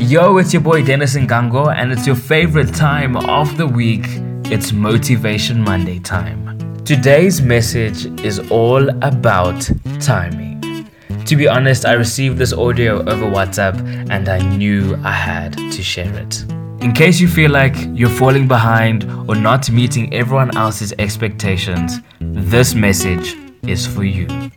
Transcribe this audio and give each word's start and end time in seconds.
Yo, 0.00 0.38
it's 0.38 0.50
your 0.54 0.62
boy 0.62 0.82
Dennis 0.82 1.14
Ngango, 1.14 1.76
and 1.76 1.92
it's 1.92 2.06
your 2.06 2.16
favorite 2.16 2.74
time 2.74 3.18
of 3.18 3.58
the 3.58 3.66
week. 3.66 4.06
It's 4.46 4.72
Motivation 4.72 5.60
Monday 5.62 5.98
time. 5.98 6.56
Today's 6.86 7.42
message 7.42 8.06
is 8.24 8.38
all 8.50 8.88
about 9.04 9.70
timing. 10.00 10.88
To 11.26 11.36
be 11.36 11.46
honest, 11.46 11.84
I 11.84 11.92
received 11.92 12.38
this 12.38 12.54
audio 12.54 13.00
over 13.00 13.26
WhatsApp 13.26 13.78
and 14.10 14.30
I 14.30 14.38
knew 14.56 14.96
I 15.04 15.12
had 15.12 15.52
to 15.52 15.82
share 15.82 16.12
it. 16.18 16.46
In 16.82 16.92
case 16.92 17.20
you 17.20 17.28
feel 17.28 17.50
like 17.50 17.76
you're 17.92 18.08
falling 18.08 18.48
behind 18.48 19.04
or 19.28 19.34
not 19.34 19.70
meeting 19.70 20.14
everyone 20.14 20.56
else's 20.56 20.94
expectations, 20.98 22.00
this 22.20 22.74
message 22.74 23.36
is 23.68 23.86
for 23.86 24.04
you. 24.04 24.50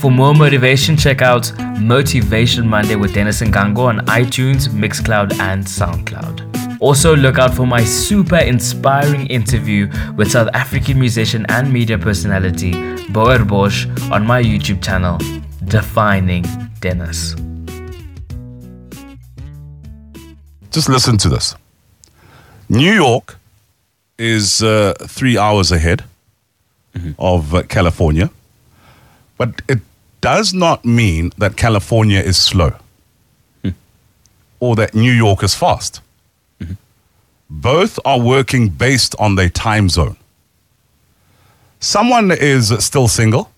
For 0.00 0.12
more 0.12 0.32
motivation, 0.32 0.96
check 0.96 1.22
out 1.22 1.50
Motivation 1.80 2.68
Monday 2.68 2.94
with 2.94 3.14
Dennis 3.14 3.40
Ngango 3.42 3.78
on 3.78 3.98
iTunes, 4.06 4.68
Mixcloud, 4.68 5.36
and 5.40 5.64
SoundCloud. 5.64 6.78
Also, 6.80 7.16
look 7.16 7.36
out 7.38 7.52
for 7.52 7.66
my 7.66 7.82
super 7.82 8.36
inspiring 8.36 9.26
interview 9.26 9.90
with 10.16 10.30
South 10.30 10.50
African 10.54 11.00
musician 11.00 11.44
and 11.48 11.72
media 11.72 11.98
personality 11.98 12.72
Boer 13.08 13.44
Bosch 13.44 13.86
on 14.12 14.24
my 14.24 14.40
YouTube 14.40 14.80
channel, 14.80 15.18
Defining 15.64 16.44
Dennis. 16.78 17.34
Just 20.70 20.88
listen 20.88 21.18
to 21.18 21.28
this. 21.28 21.56
New 22.68 22.92
York 22.92 23.36
is 24.16 24.62
uh, 24.62 24.94
three 25.00 25.36
hours 25.36 25.72
ahead 25.72 26.04
of 27.18 27.52
uh, 27.52 27.62
California, 27.64 28.30
but 29.36 29.60
it 29.68 29.80
does 30.20 30.52
not 30.52 30.84
mean 30.84 31.32
that 31.38 31.56
California 31.56 32.20
is 32.20 32.36
slow 32.36 32.72
or 34.60 34.76
that 34.76 34.94
New 34.94 35.12
York 35.12 35.42
is 35.42 35.54
fast. 35.54 36.00
Both 37.50 37.98
are 38.04 38.20
working 38.20 38.68
based 38.68 39.14
on 39.18 39.36
their 39.36 39.48
time 39.48 39.88
zone. 39.88 40.16
Someone 41.80 42.30
is 42.32 42.72
still 42.84 43.08
single, 43.08 43.50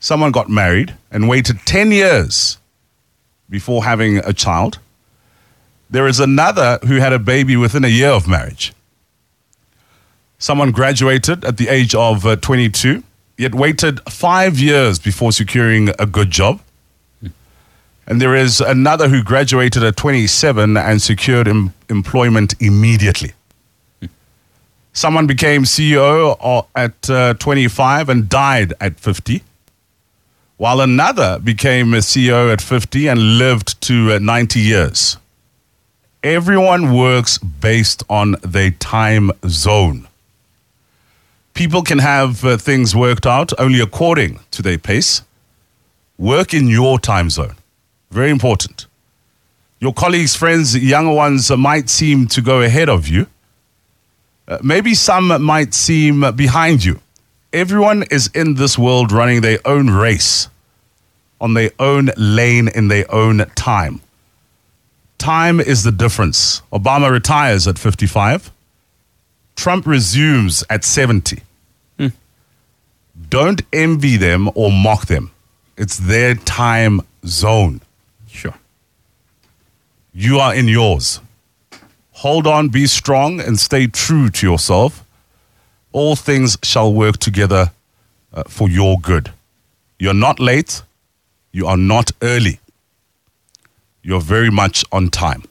someone 0.00 0.32
got 0.32 0.48
married 0.48 0.94
and 1.10 1.28
waited 1.28 1.58
10 1.66 1.92
years 1.92 2.58
before 3.50 3.84
having 3.84 4.18
a 4.18 4.32
child. 4.32 4.78
There 5.90 6.06
is 6.06 6.20
another 6.20 6.78
who 6.86 6.96
had 6.96 7.12
a 7.12 7.18
baby 7.18 7.56
within 7.56 7.84
a 7.84 7.88
year 7.88 8.10
of 8.10 8.26
marriage. 8.26 8.72
Someone 10.38 10.70
graduated 10.70 11.44
at 11.44 11.56
the 11.56 11.68
age 11.68 11.94
of 11.94 12.24
uh, 12.26 12.36
22, 12.36 13.02
yet 13.38 13.54
waited 13.54 14.00
five 14.10 14.58
years 14.58 14.98
before 14.98 15.32
securing 15.32 15.88
a 15.98 16.04
good 16.04 16.30
job. 16.30 16.60
And 18.06 18.20
there 18.20 18.34
is 18.34 18.60
another 18.60 19.08
who 19.08 19.22
graduated 19.22 19.82
at 19.82 19.96
27 19.96 20.76
and 20.76 21.00
secured 21.00 21.48
em- 21.48 21.72
employment 21.88 22.54
immediately. 22.60 23.32
Someone 24.92 25.26
became 25.26 25.62
CEO 25.62 26.66
at 26.74 27.08
uh, 27.08 27.34
25 27.34 28.08
and 28.08 28.28
died 28.28 28.74
at 28.80 28.98
50, 28.98 29.42
while 30.56 30.80
another 30.80 31.38
became 31.38 31.94
a 31.94 31.98
CEO 31.98 32.52
at 32.52 32.60
50 32.60 33.06
and 33.06 33.38
lived 33.38 33.80
to 33.82 34.12
uh, 34.12 34.18
90 34.18 34.58
years 34.58 35.16
everyone 36.24 36.92
works 36.94 37.38
based 37.38 38.02
on 38.08 38.34
their 38.42 38.72
time 38.72 39.30
zone. 39.46 40.07
People 41.58 41.82
can 41.82 41.98
have 41.98 42.44
uh, 42.44 42.56
things 42.56 42.94
worked 42.94 43.26
out 43.26 43.52
only 43.58 43.80
according 43.80 44.38
to 44.52 44.62
their 44.62 44.78
pace. 44.78 45.22
Work 46.16 46.54
in 46.54 46.68
your 46.68 47.00
time 47.00 47.30
zone. 47.30 47.56
Very 48.12 48.30
important. 48.30 48.86
Your 49.80 49.92
colleagues, 49.92 50.36
friends, 50.36 50.76
younger 50.78 51.12
ones 51.12 51.50
might 51.50 51.90
seem 51.90 52.28
to 52.28 52.40
go 52.40 52.60
ahead 52.60 52.88
of 52.88 53.08
you. 53.08 53.26
Uh, 54.46 54.58
maybe 54.62 54.94
some 54.94 55.42
might 55.42 55.74
seem 55.74 56.20
behind 56.36 56.84
you. 56.84 57.00
Everyone 57.52 58.04
is 58.08 58.30
in 58.36 58.54
this 58.54 58.78
world 58.78 59.10
running 59.10 59.40
their 59.40 59.58
own 59.64 59.90
race 59.90 60.46
on 61.40 61.54
their 61.54 61.72
own 61.80 62.10
lane 62.16 62.68
in 62.68 62.86
their 62.86 63.12
own 63.12 63.38
time. 63.56 64.00
Time 65.18 65.58
is 65.58 65.82
the 65.82 65.90
difference. 65.90 66.62
Obama 66.72 67.10
retires 67.10 67.66
at 67.66 67.80
55. 67.80 68.52
Trump 69.56 69.88
resumes 69.88 70.62
at 70.70 70.84
70. 70.84 71.42
Don't 73.28 73.62
envy 73.72 74.16
them 74.16 74.50
or 74.54 74.70
mock 74.70 75.06
them. 75.06 75.30
It's 75.76 75.96
their 75.96 76.34
time 76.34 77.02
zone. 77.26 77.80
Sure. 78.26 78.54
You 80.12 80.38
are 80.38 80.54
in 80.54 80.68
yours. 80.68 81.20
Hold 82.12 82.46
on, 82.46 82.68
be 82.68 82.86
strong, 82.86 83.40
and 83.40 83.58
stay 83.58 83.86
true 83.86 84.28
to 84.28 84.46
yourself. 84.46 85.04
All 85.92 86.16
things 86.16 86.58
shall 86.62 86.92
work 86.92 87.18
together 87.18 87.70
uh, 88.32 88.42
for 88.48 88.68
your 88.68 88.98
good. 88.98 89.32
You're 89.98 90.14
not 90.14 90.40
late. 90.40 90.82
You 91.52 91.66
are 91.66 91.76
not 91.76 92.10
early. 92.22 92.60
You're 94.02 94.20
very 94.20 94.50
much 94.50 94.84
on 94.90 95.10
time. 95.10 95.44